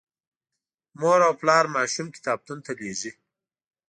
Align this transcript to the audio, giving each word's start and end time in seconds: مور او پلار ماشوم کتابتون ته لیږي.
مور 0.99 1.19
او 1.27 1.33
پلار 1.41 1.65
ماشوم 1.75 2.07
کتابتون 2.15 2.57
ته 2.65 2.71
لیږي. 2.79 3.11